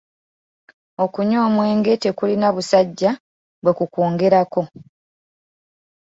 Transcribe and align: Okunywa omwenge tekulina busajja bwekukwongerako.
Okunywa 1.03 1.39
omwenge 1.47 1.91
tekulina 2.03 2.47
busajja 2.55 3.11
bwekukwongerako. 3.63 4.61